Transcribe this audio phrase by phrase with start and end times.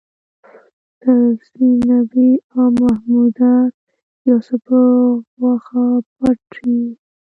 [1.01, 1.17] تر
[1.49, 3.53] زينبې او محموده
[4.29, 4.77] يو څه په
[5.39, 5.85] غوښه
[6.17, 6.81] پټ يې.